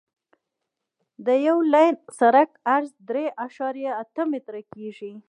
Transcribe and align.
د 1.25 1.27
یو 1.47 1.57
لاین 1.73 1.93
سرک 2.19 2.49
عرض 2.75 2.91
درې 3.09 3.25
اعشاریه 3.43 3.91
اته 4.03 4.23
متره 4.31 4.61
کیږي 4.73 5.11